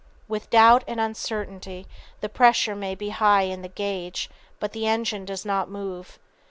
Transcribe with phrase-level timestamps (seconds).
[0.27, 1.85] With doubt and uncertainty
[2.21, 6.17] the pressure may be high in the gauge, but the engine does not move.